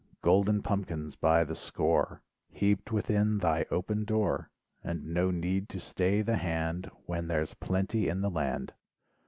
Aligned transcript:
Golden 0.23 0.63
pumpkins 0.63 1.15
by 1.15 1.43
the 1.43 1.53
score, 1.53 2.23
Heaped 2.49 2.91
within 2.91 3.37
thy 3.37 3.67
open 3.69 4.03
door, 4.03 4.49
And 4.83 5.05
no 5.13 5.29
need 5.29 5.69
to 5.69 5.79
stay 5.79 6.23
the 6.23 6.37
hand 6.37 6.89
When 7.05 7.27
there's 7.27 7.53
plenty 7.53 8.07
in 8.09 8.21
the 8.21 8.31
land. 8.31 8.73